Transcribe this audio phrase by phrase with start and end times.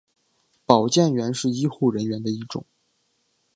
[0.65, 2.65] 保健员是医护人员的一种。